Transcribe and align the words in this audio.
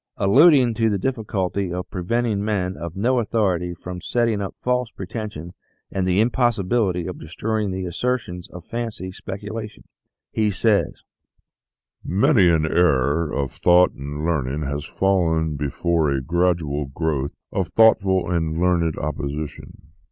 Alluding 0.17 0.73
to 0.73 0.89
the 0.89 0.97
difficulty 0.97 1.71
of 1.71 1.91
preventing 1.91 2.43
men 2.43 2.75
of 2.75 2.95
no 2.95 3.19
authority 3.19 3.75
from 3.75 4.01
setting 4.01 4.41
up 4.41 4.55
false 4.59 4.89
pretensions 4.89 5.53
and 5.91 6.07
the 6.07 6.19
impossibility 6.19 7.05
of 7.05 7.19
destroying 7.19 7.69
the 7.69 7.85
assertions 7.85 8.47
of 8.49 8.65
fancy 8.65 9.11
specula 9.11 9.67
tion, 9.67 9.83
he 10.31 10.49
says:" 10.49 11.03
Many 12.23 12.49
an 12.49 12.65
error 12.65 13.31
of 13.31 13.51
thought 13.51 13.91
and 13.91 14.25
learning 14.25 14.63
has 14.63 14.85
fallen 14.85 15.55
before 15.55 16.09
a 16.09 16.19
gradual 16.19 16.85
growth 16.87 17.35
of 17.51 17.67
thoughtful 17.67 18.27
and 18.31 18.59
learned 18.59 18.97
opposition. 18.97 19.83